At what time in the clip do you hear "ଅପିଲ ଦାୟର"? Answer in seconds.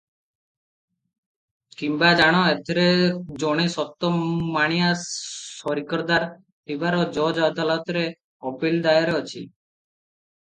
8.53-9.21